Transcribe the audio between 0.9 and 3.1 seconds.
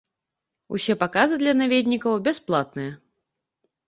паказы для наведнікаў бясплатныя.